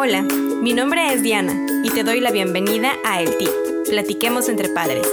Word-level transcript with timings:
Hola, 0.00 0.22
mi 0.22 0.74
nombre 0.74 1.12
es 1.12 1.24
Diana 1.24 1.66
y 1.82 1.90
te 1.90 2.04
doy 2.04 2.20
la 2.20 2.30
bienvenida 2.30 2.92
a 3.04 3.20
El 3.20 3.36
Tip, 3.36 3.50
Platiquemos 3.88 4.48
entre 4.48 4.68
Padres, 4.68 5.08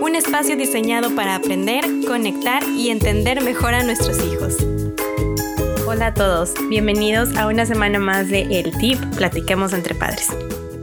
un 0.00 0.16
espacio 0.16 0.56
diseñado 0.56 1.14
para 1.14 1.34
aprender, 1.34 1.84
conectar 2.08 2.62
y 2.66 2.88
entender 2.88 3.44
mejor 3.44 3.74
a 3.74 3.82
nuestros 3.82 4.16
hijos. 4.24 4.56
Hola 5.86 6.06
a 6.06 6.14
todos, 6.14 6.54
bienvenidos 6.70 7.36
a 7.36 7.48
una 7.48 7.66
semana 7.66 7.98
más 7.98 8.30
de 8.30 8.44
El 8.44 8.72
Tip, 8.78 8.98
Platiquemos 9.14 9.74
entre 9.74 9.94
Padres. 9.94 10.28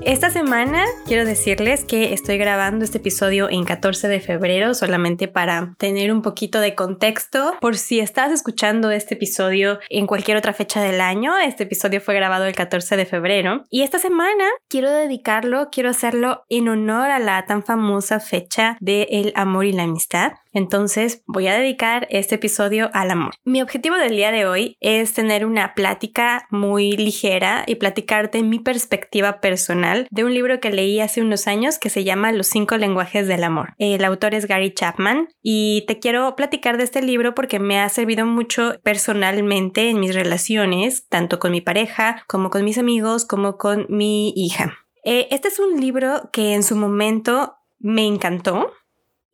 Esta 0.07 0.29
semana 0.29 0.85
quiero 1.05 1.25
decirles 1.25 1.83
que 1.83 2.13
estoy 2.13 2.37
grabando 2.37 2.85
este 2.85 2.99
episodio 2.99 3.49
en 3.49 3.65
14 3.65 4.07
de 4.07 4.21
febrero 4.21 4.73
solamente 4.73 5.27
para 5.27 5.75
tener 5.77 6.13
un 6.13 6.21
poquito 6.21 6.61
de 6.61 6.75
contexto 6.75 7.57
por 7.59 7.75
si 7.75 7.99
estás 7.99 8.31
escuchando 8.31 8.89
este 8.91 9.15
episodio 9.15 9.79
en 9.89 10.07
cualquier 10.07 10.37
otra 10.37 10.53
fecha 10.53 10.81
del 10.81 11.01
año. 11.01 11.37
Este 11.37 11.63
episodio 11.63 11.99
fue 11.99 12.15
grabado 12.15 12.45
el 12.45 12.55
14 12.55 12.95
de 12.95 13.05
febrero 13.05 13.65
y 13.69 13.81
esta 13.81 13.99
semana 13.99 14.45
quiero 14.69 14.89
dedicarlo, 14.89 15.67
quiero 15.73 15.89
hacerlo 15.89 16.45
en 16.47 16.69
honor 16.69 17.11
a 17.11 17.19
la 17.19 17.45
tan 17.45 17.61
famosa 17.61 18.21
fecha 18.21 18.77
del 18.79 19.07
el 19.09 19.33
amor 19.35 19.65
y 19.65 19.73
la 19.73 19.83
amistad. 19.83 20.31
Entonces 20.57 21.21
voy 21.27 21.45
a 21.45 21.55
dedicar 21.55 22.07
este 22.09 22.33
episodio 22.33 22.89
al 22.93 23.11
amor. 23.11 23.35
Mi 23.45 23.61
objetivo 23.61 23.95
del 23.95 24.15
día 24.15 24.31
de 24.31 24.47
hoy 24.47 24.75
es 24.79 25.13
tener 25.13 25.45
una 25.45 25.75
plática 25.75 26.47
muy 26.49 26.97
ligera 26.97 27.63
y 27.67 27.75
platicarte 27.75 28.41
mi 28.41 28.57
perspectiva 28.57 29.39
personal 29.39 30.07
de 30.09 30.23
un 30.23 30.33
libro 30.33 30.59
que 30.59 30.71
leí 30.71 30.99
hace 30.99 31.21
unos 31.21 31.45
años 31.45 31.77
que 31.77 31.91
se 31.91 32.03
llama 32.03 32.31
Los 32.31 32.47
cinco 32.47 32.75
lenguajes 32.75 33.27
del 33.27 33.43
amor. 33.43 33.75
El 33.77 34.03
autor 34.03 34.33
es 34.33 34.47
Gary 34.47 34.73
Chapman 34.73 35.27
y 35.43 35.85
te 35.87 35.99
quiero 35.99 36.35
platicar 36.35 36.77
de 36.77 36.85
este 36.85 37.03
libro 37.03 37.35
porque 37.35 37.59
me 37.59 37.79
ha 37.79 37.87
servido 37.89 38.25
mucho 38.25 38.79
personalmente 38.81 39.91
en 39.91 39.99
mis 39.99 40.15
relaciones, 40.15 41.07
tanto 41.07 41.37
con 41.37 41.51
mi 41.51 41.61
pareja 41.61 42.23
como 42.27 42.49
con 42.49 42.65
mis 42.65 42.79
amigos 42.79 43.25
como 43.25 43.57
con 43.57 43.85
mi 43.89 44.33
hija. 44.35 44.73
Eh, 45.03 45.27
este 45.29 45.49
es 45.49 45.59
un 45.59 45.79
libro 45.79 46.31
que 46.33 46.55
en 46.55 46.63
su 46.63 46.75
momento 46.75 47.57
me 47.77 48.07
encantó 48.07 48.71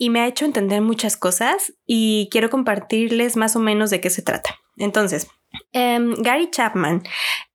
y 0.03 0.09
me 0.09 0.19
ha 0.19 0.27
hecho 0.27 0.43
entender 0.43 0.81
muchas 0.81 1.15
cosas 1.15 1.71
y 1.85 2.27
quiero 2.29 2.49
compartirles 2.49 3.37
más 3.37 3.55
o 3.55 3.59
menos 3.59 3.89
de 3.89 4.01
qué 4.01 4.09
se 4.09 4.21
trata. 4.21 4.53
Entonces, 4.75 5.27
em, 5.71 6.13
Gary 6.15 6.49
Chapman 6.51 7.03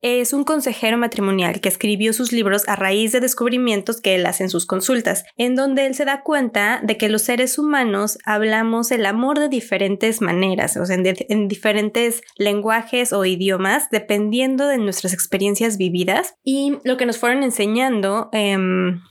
es 0.00 0.32
un 0.32 0.44
consejero 0.44 0.96
matrimonial 0.96 1.60
que 1.60 1.68
escribió 1.68 2.14
sus 2.14 2.32
libros 2.32 2.66
a 2.66 2.74
raíz 2.74 3.12
de 3.12 3.20
descubrimientos 3.20 4.00
que 4.00 4.14
él 4.14 4.24
hace 4.24 4.44
en 4.44 4.48
sus 4.48 4.64
consultas, 4.64 5.24
en 5.36 5.56
donde 5.56 5.84
él 5.84 5.94
se 5.94 6.06
da 6.06 6.22
cuenta 6.22 6.80
de 6.82 6.96
que 6.96 7.10
los 7.10 7.20
seres 7.20 7.58
humanos 7.58 8.16
hablamos 8.24 8.92
el 8.92 9.04
amor 9.04 9.38
de 9.38 9.50
diferentes 9.50 10.22
maneras, 10.22 10.78
o 10.78 10.86
sea, 10.86 10.96
en, 10.96 11.48
diferentes 11.48 12.22
lenguajes 12.38 13.12
o 13.12 13.26
idiomas, 13.26 13.90
dependiendo 13.90 14.66
de 14.68 14.78
nuestras 14.78 15.12
experiencias 15.12 15.76
vividas 15.76 16.34
y 16.42 16.78
lo 16.82 16.96
que 16.96 17.04
nos 17.04 17.18
fueron 17.18 17.42
enseñando 17.42 18.30
em, 18.32 19.02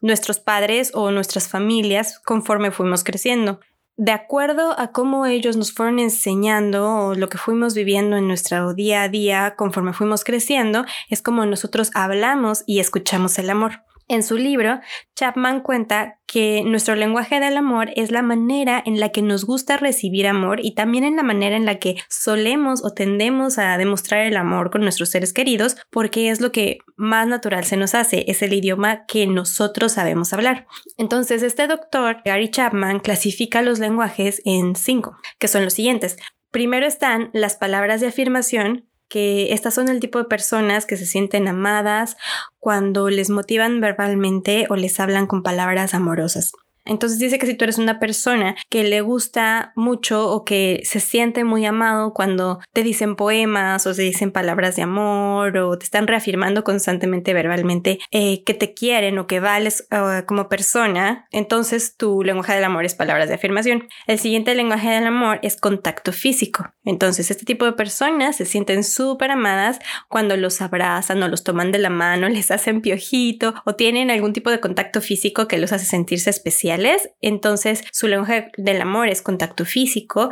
nuestros 0.00 0.38
padres 0.38 0.90
o 0.94 1.10
nuestras 1.10 1.48
familias 1.48 2.18
conforme 2.20 2.70
fuimos 2.70 3.04
creciendo 3.04 3.60
de 3.96 4.12
acuerdo 4.12 4.78
a 4.78 4.90
cómo 4.90 5.26
ellos 5.26 5.56
nos 5.56 5.72
fueron 5.72 5.98
enseñando 5.98 6.90
o 6.90 7.14
lo 7.14 7.28
que 7.28 7.38
fuimos 7.38 7.74
viviendo 7.74 8.16
en 8.16 8.26
nuestro 8.26 8.74
día 8.74 9.02
a 9.02 9.08
día 9.08 9.54
conforme 9.56 9.92
fuimos 9.92 10.24
creciendo, 10.24 10.84
es 11.10 11.22
como 11.22 11.46
nosotros 11.46 11.90
hablamos 11.94 12.64
y 12.66 12.80
escuchamos 12.80 13.38
el 13.38 13.50
amor. 13.50 13.82
En 14.06 14.22
su 14.22 14.36
libro, 14.36 14.80
Chapman 15.16 15.60
cuenta 15.60 16.18
que 16.26 16.62
nuestro 16.64 16.94
lenguaje 16.94 17.40
del 17.40 17.56
amor 17.56 17.90
es 17.96 18.10
la 18.10 18.20
manera 18.20 18.82
en 18.84 19.00
la 19.00 19.10
que 19.10 19.22
nos 19.22 19.44
gusta 19.46 19.78
recibir 19.78 20.26
amor 20.26 20.60
y 20.62 20.74
también 20.74 21.04
en 21.04 21.16
la 21.16 21.22
manera 21.22 21.56
en 21.56 21.64
la 21.64 21.78
que 21.78 21.96
solemos 22.10 22.84
o 22.84 22.92
tendemos 22.92 23.58
a 23.58 23.78
demostrar 23.78 24.26
el 24.26 24.36
amor 24.36 24.70
con 24.70 24.82
nuestros 24.82 25.10
seres 25.10 25.32
queridos 25.32 25.76
porque 25.90 26.28
es 26.28 26.40
lo 26.40 26.52
que 26.52 26.78
más 26.96 27.26
natural 27.28 27.64
se 27.64 27.78
nos 27.78 27.94
hace, 27.94 28.24
es 28.28 28.42
el 28.42 28.52
idioma 28.52 29.06
que 29.06 29.26
nosotros 29.26 29.92
sabemos 29.92 30.32
hablar. 30.32 30.66
Entonces, 30.98 31.42
este 31.42 31.66
doctor, 31.66 32.18
Gary 32.24 32.50
Chapman, 32.50 33.00
clasifica 33.00 33.62
los 33.62 33.78
lenguajes 33.78 34.42
en 34.44 34.76
cinco, 34.76 35.16
que 35.38 35.48
son 35.48 35.64
los 35.64 35.74
siguientes. 35.74 36.16
Primero 36.50 36.86
están 36.86 37.30
las 37.32 37.56
palabras 37.56 38.00
de 38.00 38.08
afirmación, 38.08 38.88
estas 39.16 39.74
son 39.74 39.88
el 39.88 40.00
tipo 40.00 40.18
de 40.18 40.24
personas 40.24 40.86
que 40.86 40.96
se 40.96 41.06
sienten 41.06 41.48
amadas 41.48 42.16
cuando 42.58 43.08
les 43.10 43.30
motivan 43.30 43.80
verbalmente 43.80 44.66
o 44.70 44.76
les 44.76 44.98
hablan 45.00 45.26
con 45.26 45.42
palabras 45.42 45.94
amorosas. 45.94 46.52
Entonces 46.86 47.18
dice 47.18 47.38
que 47.38 47.46
si 47.46 47.54
tú 47.54 47.64
eres 47.64 47.78
una 47.78 47.98
persona 47.98 48.56
que 48.68 48.84
le 48.84 49.00
gusta 49.00 49.72
mucho 49.74 50.30
o 50.30 50.44
que 50.44 50.82
se 50.84 51.00
siente 51.00 51.42
muy 51.44 51.64
amado 51.64 52.12
cuando 52.12 52.60
te 52.72 52.82
dicen 52.82 53.16
poemas 53.16 53.86
o 53.86 53.94
se 53.94 54.02
dicen 54.02 54.32
palabras 54.32 54.76
de 54.76 54.82
amor 54.82 55.56
o 55.56 55.78
te 55.78 55.84
están 55.84 56.06
reafirmando 56.06 56.62
constantemente 56.62 57.32
verbalmente 57.32 57.98
eh, 58.10 58.42
que 58.44 58.52
te 58.52 58.74
quieren 58.74 59.18
o 59.18 59.26
que 59.26 59.40
vales 59.40 59.88
uh, 59.90 60.26
como 60.26 60.48
persona, 60.48 61.26
entonces 61.30 61.96
tu 61.96 62.22
lenguaje 62.22 62.54
del 62.54 62.64
amor 62.64 62.84
es 62.84 62.94
palabras 62.94 63.28
de 63.28 63.36
afirmación. 63.36 63.88
El 64.06 64.18
siguiente 64.18 64.54
lenguaje 64.54 64.90
del 64.90 65.06
amor 65.06 65.38
es 65.42 65.56
contacto 65.56 66.12
físico. 66.12 66.74
Entonces 66.84 67.30
este 67.30 67.46
tipo 67.46 67.64
de 67.64 67.72
personas 67.72 68.36
se 68.36 68.44
sienten 68.44 68.84
súper 68.84 69.30
amadas 69.30 69.78
cuando 70.08 70.36
los 70.36 70.60
abrazan 70.60 71.22
o 71.22 71.28
los 71.28 71.44
toman 71.44 71.72
de 71.72 71.78
la 71.78 71.90
mano, 71.90 72.28
les 72.34 72.50
hacen 72.50 72.82
piojito 72.82 73.54
o 73.64 73.74
tienen 73.74 74.10
algún 74.10 74.34
tipo 74.34 74.50
de 74.50 74.60
contacto 74.60 75.00
físico 75.00 75.48
que 75.48 75.58
los 75.58 75.72
hace 75.72 75.86
sentirse 75.86 76.28
especial 76.28 76.73
entonces 77.20 77.84
su 77.92 78.08
lenguaje 78.08 78.50
del 78.56 78.80
amor 78.80 79.08
es 79.08 79.22
contacto 79.22 79.64
físico 79.64 80.30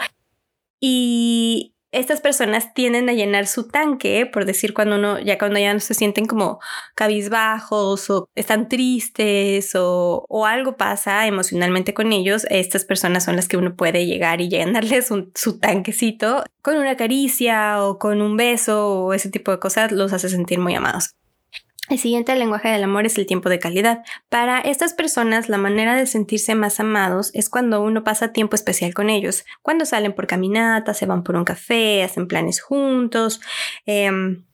y 0.81 1.73
estas 1.93 2.23
personas 2.23 2.73
tienden 2.73 3.09
a 3.11 3.13
llenar 3.13 3.47
su 3.47 3.69
tanque, 3.69 4.25
por 4.27 4.47
decir 4.47 4.73
cuando 4.73 4.97
uno, 4.97 5.21
ya 5.21 5.39
cuando 5.39 5.61
ya 5.61 5.75
no 5.75 5.81
se 5.81 5.93
sienten 5.93 6.25
como 6.25 6.59
cabizbajos 6.95 8.09
o 8.09 8.29
están 8.35 8.69
tristes 8.69 9.75
o, 9.75 10.25
o 10.29 10.47
algo 10.47 10.79
pasa 10.79 11.27
emocionalmente 11.27 11.93
con 11.93 12.13
ellos, 12.13 12.47
estas 12.49 12.87
personas 12.87 13.25
son 13.25 13.37
las 13.37 13.47
que 13.47 13.59
uno 13.59 13.77
puede 13.77 14.07
llegar 14.07 14.41
y 14.41 14.49
llenarles 14.49 15.13
su 15.35 15.59
tanquecito 15.59 16.45
con 16.63 16.79
una 16.79 16.97
caricia 16.97 17.85
o 17.85 17.99
con 17.99 18.23
un 18.23 18.37
beso 18.39 19.05
o 19.05 19.13
ese 19.13 19.31
tipo 19.31 19.51
de 19.51 19.59
cosas, 19.59 19.93
los 19.93 20.15
hace 20.15 20.31
sentir 20.31 20.59
muy 20.59 20.75
amados. 20.75 21.15
El 21.89 21.99
siguiente 21.99 22.35
lenguaje 22.37 22.69
del 22.69 22.85
amor 22.85 23.07
es 23.07 23.19
el 23.19 23.27
tiempo 23.27 23.49
de 23.49 23.59
calidad. 23.59 24.05
Para 24.29 24.61
estas 24.61 24.95
personas, 24.95 25.49
la 25.49 25.59
manera 25.59 25.97
de 25.97 26.07
sentirse 26.07 26.55
más 26.55 26.79
amados 26.79 27.31
es 27.35 27.51
cuando 27.51 27.83
uno 27.83 28.05
pasa 28.05 28.33
tiempo 28.33 28.55
especial 28.55 28.95
con 28.95 29.11
ellos, 29.11 29.45
cuando 29.63 29.85
salen 29.85 30.15
por 30.15 30.27
caminatas, 30.27 30.97
se 30.97 31.07
van 31.07 31.25
por 31.25 31.35
un 31.35 31.45
café, 31.45 32.03
hacen 32.05 32.29
planes 32.29 32.61
juntos. 32.61 33.41
Em, 33.85 34.45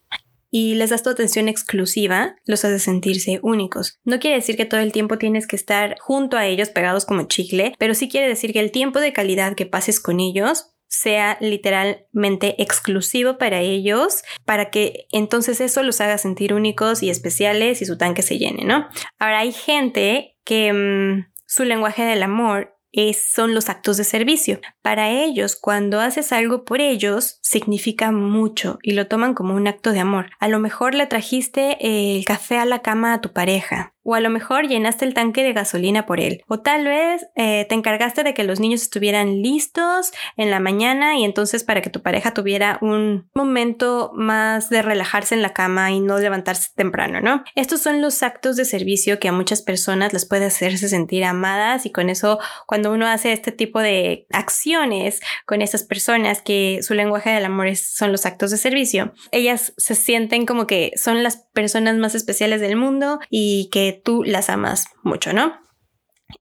y 0.51 0.75
les 0.75 0.89
das 0.89 1.03
tu 1.03 1.11
atención 1.11 1.49
exclusiva, 1.49 2.37
los 2.47 2.65
hace 2.65 2.79
sentirse 2.79 3.39
únicos. 3.43 4.01
No 4.05 4.19
quiere 4.19 4.37
decir 4.37 4.57
que 4.57 4.65
todo 4.65 4.81
el 4.81 4.93
tiempo 4.93 5.19
tienes 5.19 5.47
que 5.47 5.57
estar 5.57 5.97
junto 6.01 6.39
a 6.39 6.47
ellos 6.47 6.71
pegados 6.71 7.05
como 7.05 7.25
chicle, 7.25 7.75
pero 7.79 7.95
sí 7.95 8.09
quiere 8.09 8.29
decir 8.29 8.55
que 8.55 8.61
el 8.61 8.71
tiempo 8.71 9.01
de 9.01 9.13
calidad 9.13 9.55
que 9.55 9.67
pases 9.67 10.01
con 10.01 10.21
ellos 10.21 10.75
sea 10.89 11.37
literalmente 11.41 12.61
exclusivo 12.63 13.39
para 13.39 13.61
ellos, 13.61 14.23
para 14.45 14.71
que 14.71 15.07
entonces 15.13 15.61
eso 15.61 15.83
los 15.83 16.01
haga 16.01 16.19
sentir 16.19 16.55
únicos 16.55 17.03
y 17.03 17.11
especiales 17.11 17.83
y 17.83 17.87
su 17.87 17.99
tanque 17.99 18.23
se 18.23 18.39
llene, 18.39 18.65
¿no? 18.65 18.89
Ahora 19.19 19.41
hay 19.41 19.53
gente 19.53 20.37
que 20.45 20.73
mm, 20.73 21.33
su 21.47 21.65
lenguaje 21.65 22.05
del 22.05 22.23
amor 22.23 22.79
es, 22.93 23.23
son 23.23 23.55
los 23.55 23.69
actos 23.69 23.97
de 23.97 24.05
servicio. 24.05 24.61
Para 24.83 25.11
ellos, 25.11 25.57
cuando 25.57 26.01
haces 26.01 26.33
algo 26.33 26.65
por 26.65 26.81
ellos, 26.81 27.39
significa 27.43 28.13
mucho 28.13 28.79
y 28.83 28.93
lo 28.93 29.07
toman 29.07 29.35
como 29.35 29.55
un 29.55 29.69
acto 29.69 29.93
de 29.93 30.01
amor. 30.01 30.31
A 30.41 30.49
lo 30.49 30.59
mejor 30.59 30.95
le 30.95 31.07
trajiste 31.07 31.77
el 31.81 32.25
café 32.25 32.59
a 32.59 32.65
la 32.65 32.81
cama 32.81 33.15
a 33.15 33.21
tu 33.21 33.33
pareja 33.33 33.95
o 34.09 34.15
a 34.15 34.21
lo 34.21 34.31
mejor 34.31 34.67
llenaste 34.67 35.05
el 35.05 35.13
tanque 35.13 35.43
de 35.43 35.53
gasolina 35.53 36.07
por 36.07 36.19
él. 36.19 36.43
O 36.49 36.61
tal 36.61 36.87
vez 36.87 37.27
eh, 37.35 37.67
te 37.69 37.75
encargaste 37.75 38.23
de 38.23 38.33
que 38.33 38.43
los 38.43 38.59
niños 38.59 38.81
estuvieran 38.81 39.43
listos 39.43 40.13
en 40.39 40.51
la 40.51 40.61
mañana 40.61 41.19
y 41.19 41.25
entonces 41.25 41.63
para 41.63 41.83
que 41.83 41.91
tu 41.91 42.01
pareja 42.01 42.33
tuviera 42.33 42.79
un 42.81 43.29
momento 43.35 44.11
más 44.15 44.71
de 44.71 44.81
relajarse 44.81 45.35
en 45.35 45.43
la 45.43 45.53
cama 45.53 45.91
y 45.91 46.01
no 46.01 46.19
levantarse 46.19 46.71
temprano, 46.75 47.21
¿no? 47.21 47.45
Estos 47.55 47.83
son 47.83 48.01
los 48.01 48.23
actos 48.23 48.57
de 48.57 48.65
servicio 48.65 49.19
que 49.19 49.29
a 49.29 49.33
muchas 49.33 49.61
personas 49.61 50.15
les 50.15 50.25
puede 50.25 50.47
hacerse 50.47 50.89
sentir 50.89 51.23
amadas 51.25 51.85
y 51.85 51.93
con 51.93 52.09
eso 52.09 52.39
cuando 52.67 52.91
uno 52.91 53.07
hace 53.07 53.35
este 53.35 53.53
tipo 53.53 53.79
de 53.79 54.27
acciones 54.31 55.21
con 55.45 55.61
esas 55.61 55.85
personas 55.85 56.41
que 56.41 56.79
su 56.81 56.95
lenguaje 56.95 57.29
del 57.29 57.45
amor 57.45 57.77
son 57.77 58.13
los 58.13 58.25
actos 58.25 58.51
de 58.53 58.57
servicio, 58.57 59.13
ellas 59.33 59.75
se 59.77 59.95
sienten 59.95 60.47
como 60.47 60.67
que 60.67 60.93
son 60.97 61.23
las 61.23 61.47
personas 61.53 61.99
más 61.99 62.15
especiales 62.15 62.63
del 62.63 62.77
mundo 62.77 63.21
y 63.29 63.69
que 63.71 63.98
tú 64.03 64.25
las 64.25 64.51
amas 64.51 64.87
mucho, 65.03 65.33
¿no? 65.33 65.55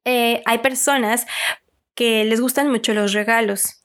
Eh, 0.06 0.42
hay 0.45 0.59
personas 0.59 1.25
que 1.95 2.25
les 2.25 2.42
gustan 2.42 2.69
mucho 2.69 2.94
los 2.94 3.13
regalos. 3.13 3.83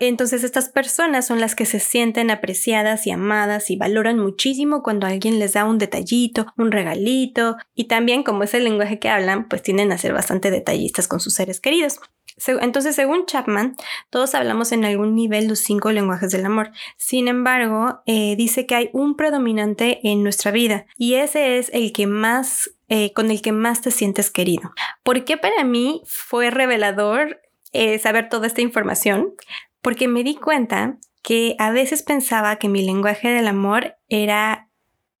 entonces 0.00 0.44
estas 0.44 0.68
personas 0.68 1.26
son 1.26 1.40
las 1.40 1.54
que 1.54 1.66
se 1.66 1.80
sienten 1.80 2.30
apreciadas 2.30 3.06
y 3.06 3.10
amadas 3.10 3.70
y 3.70 3.76
valoran 3.76 4.18
muchísimo 4.18 4.82
cuando 4.82 5.06
alguien 5.06 5.38
les 5.38 5.54
da 5.54 5.64
un 5.64 5.78
detallito, 5.78 6.46
un 6.58 6.72
regalito 6.72 7.56
y 7.74 7.84
también 7.84 8.22
como 8.22 8.42
es 8.42 8.54
el 8.54 8.64
lenguaje 8.64 8.98
que 8.98 9.08
hablan, 9.08 9.48
pues 9.48 9.62
tienden 9.62 9.92
a 9.92 9.98
ser 9.98 10.12
bastante 10.12 10.50
detallistas 10.50 11.08
con 11.08 11.20
sus 11.20 11.34
seres 11.34 11.60
queridos. 11.60 12.00
Entonces, 12.46 12.94
según 12.94 13.24
Chapman, 13.24 13.76
todos 14.10 14.34
hablamos 14.34 14.72
en 14.72 14.84
algún 14.84 15.14
nivel 15.14 15.48
los 15.48 15.60
cinco 15.60 15.90
lenguajes 15.90 16.30
del 16.32 16.44
amor. 16.44 16.70
Sin 16.98 17.28
embargo, 17.28 18.00
eh, 18.04 18.36
dice 18.36 18.66
que 18.66 18.74
hay 18.74 18.90
un 18.92 19.16
predominante 19.16 20.00
en 20.02 20.22
nuestra 20.22 20.50
vida 20.50 20.86
y 20.98 21.14
ese 21.14 21.58
es 21.58 21.70
el 21.72 21.92
que 21.92 22.06
más, 22.06 22.70
eh, 22.88 23.12
con 23.12 23.30
el 23.30 23.42
que 23.42 23.52
más 23.52 23.80
te 23.80 23.90
sientes 23.90 24.30
querido. 24.30 24.72
¿Por 25.02 25.24
qué 25.24 25.36
para 25.36 25.64
mí 25.64 26.02
fue 26.06 26.50
revelador 26.50 27.40
eh, 27.72 27.98
saber 27.98 28.28
toda 28.28 28.46
esta 28.46 28.60
información? 28.60 29.34
Porque 29.82 30.08
me 30.08 30.22
di 30.22 30.36
cuenta 30.36 30.98
que 31.22 31.56
a 31.58 31.70
veces 31.70 32.02
pensaba 32.02 32.56
que 32.56 32.68
mi 32.68 32.84
lenguaje 32.84 33.28
del 33.28 33.48
amor 33.48 33.96
era 34.08 34.66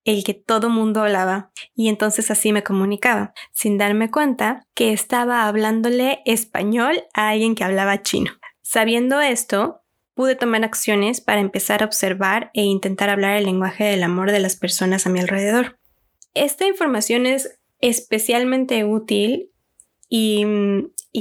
el 0.04 0.22
que 0.22 0.34
todo 0.34 0.70
mundo 0.70 1.02
hablaba 1.02 1.50
y 1.74 1.88
entonces 1.88 2.30
así 2.30 2.52
me 2.52 2.62
comunicaba, 2.62 3.34
sin 3.52 3.76
darme 3.76 4.10
cuenta 4.10 4.64
que 4.74 4.92
estaba 4.92 5.48
hablándole 5.48 6.20
español 6.24 7.02
a 7.12 7.30
alguien 7.30 7.56
que 7.56 7.64
hablaba 7.64 8.02
chino. 8.02 8.30
Sabiendo 8.62 9.20
esto, 9.20 9.82
pude 10.14 10.36
tomar 10.36 10.64
acciones 10.64 11.20
para 11.20 11.40
empezar 11.40 11.82
a 11.82 11.86
observar 11.86 12.50
e 12.54 12.62
intentar 12.62 13.10
hablar 13.10 13.36
el 13.36 13.44
lenguaje 13.44 13.84
del 13.84 14.04
amor 14.04 14.30
de 14.30 14.38
las 14.38 14.56
personas 14.56 15.06
a 15.06 15.10
mi 15.10 15.18
alrededor. 15.18 15.78
Esta 16.36 16.66
información 16.66 17.24
es 17.24 17.58
especialmente 17.80 18.84
útil 18.84 19.52
y, 20.08 20.44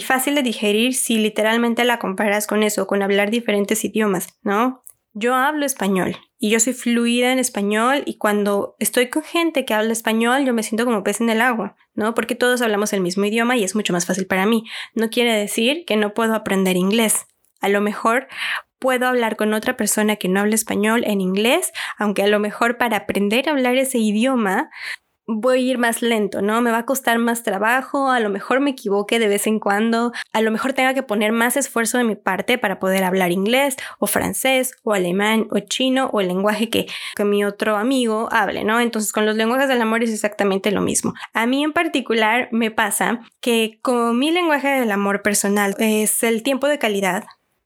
fácil 0.01 0.35
de 0.35 0.43
digerir 0.43 0.93
si 0.93 1.17
literalmente 1.17 1.85
la 1.85 1.99
comparas 1.99 2.47
con 2.47 2.63
eso, 2.63 2.85
con 2.85 3.01
hablar 3.01 3.31
diferentes 3.31 3.85
idiomas, 3.85 4.37
¿no? 4.43 4.83
Yo 5.13 5.33
hablo 5.33 5.65
español 5.65 6.17
y 6.37 6.49
yo 6.49 6.59
soy 6.59 6.73
fluida 6.73 7.31
en 7.31 7.39
español 7.39 8.03
y 8.05 8.17
cuando 8.17 8.75
estoy 8.79 9.09
con 9.09 9.23
gente 9.23 9.63
que 9.63 9.73
habla 9.73 9.93
español 9.93 10.45
yo 10.45 10.53
me 10.53 10.63
siento 10.63 10.83
como 10.83 11.01
pez 11.01 11.21
en 11.21 11.29
el 11.29 11.39
agua, 11.39 11.77
¿no? 11.93 12.13
Porque 12.13 12.35
todos 12.35 12.61
hablamos 12.61 12.91
el 12.91 12.99
mismo 12.99 13.23
idioma 13.23 13.55
y 13.55 13.63
es 13.63 13.73
mucho 13.73 13.93
más 13.93 14.05
fácil 14.05 14.27
para 14.27 14.45
mí. 14.45 14.65
No 14.95 15.09
quiere 15.09 15.33
decir 15.33 15.85
que 15.85 15.95
no 15.95 16.13
puedo 16.13 16.35
aprender 16.35 16.75
inglés. 16.75 17.25
A 17.61 17.69
lo 17.69 17.79
mejor 17.79 18.27
puedo 18.79 19.07
hablar 19.07 19.37
con 19.37 19.53
otra 19.53 19.77
persona 19.77 20.17
que 20.17 20.27
no 20.27 20.41
habla 20.41 20.55
español 20.55 21.05
en 21.05 21.21
inglés, 21.21 21.71
aunque 21.97 22.23
a 22.23 22.27
lo 22.27 22.39
mejor 22.39 22.77
para 22.77 22.97
aprender 22.97 23.47
a 23.47 23.53
hablar 23.53 23.77
ese 23.77 23.97
idioma 23.99 24.69
voy 25.27 25.57
a 25.57 25.71
ir 25.71 25.77
más 25.77 26.01
lento, 26.01 26.41
¿no? 26.41 26.61
Me 26.61 26.71
va 26.71 26.79
a 26.79 26.85
costar 26.85 27.17
más 27.17 27.43
trabajo, 27.43 28.09
a 28.09 28.19
lo 28.19 28.29
mejor 28.29 28.59
me 28.59 28.71
equivoque 28.71 29.19
de 29.19 29.27
vez 29.27 29.47
en 29.47 29.59
cuando, 29.59 30.11
a 30.33 30.41
lo 30.41 30.51
mejor 30.51 30.73
tenga 30.73 30.93
que 30.93 31.03
poner 31.03 31.31
más 31.31 31.57
esfuerzo 31.57 31.97
de 31.97 32.03
mi 32.03 32.15
parte 32.15 32.57
para 32.57 32.79
poder 32.79 33.03
hablar 33.03 33.31
inglés 33.31 33.77
o 33.99 34.07
francés 34.07 34.73
o 34.83 34.93
alemán 34.93 35.47
o 35.51 35.59
chino 35.59 36.09
o 36.13 36.21
el 36.21 36.27
lenguaje 36.27 36.69
que, 36.69 36.87
que 37.15 37.25
mi 37.25 37.43
otro 37.43 37.77
amigo 37.77 38.29
hable, 38.31 38.63
¿no? 38.63 38.79
Entonces 38.79 39.11
con 39.11 39.25
los 39.25 39.35
lenguajes 39.35 39.67
del 39.67 39.81
amor 39.81 40.03
es 40.03 40.11
exactamente 40.11 40.71
lo 40.71 40.81
mismo. 40.81 41.13
A 41.33 41.45
mí 41.47 41.63
en 41.63 41.73
particular 41.73 42.49
me 42.51 42.71
pasa 42.71 43.21
que 43.41 43.79
con 43.81 44.17
mi 44.19 44.31
lenguaje 44.31 44.67
del 44.67 44.91
amor 44.91 45.21
personal 45.21 45.75
es 45.79 46.23
el 46.23 46.43
tiempo 46.43 46.67
de 46.67 46.79
calidad, 46.79 47.25